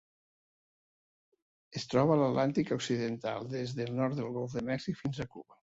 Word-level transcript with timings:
Es 1.81 1.87
troba 1.93 2.17
a 2.17 2.19
l'Atlàntic 2.23 2.75
occidental: 2.79 3.49
des 3.55 3.79
del 3.83 3.95
nord 4.03 4.23
del 4.23 4.37
Golf 4.41 4.59
de 4.61 4.69
Mèxic 4.73 5.03
fins 5.07 5.25
a 5.29 5.33
Cuba. 5.37 5.67